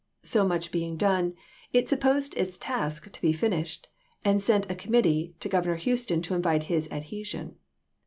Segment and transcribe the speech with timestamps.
[0.23, 1.37] So much being done, c/riopS
[1.73, 3.87] it supposed its task to be finished,
[4.25, 7.57] and sent a com "p.'esV ^' mittee to Governor Houston to invite his adhesion.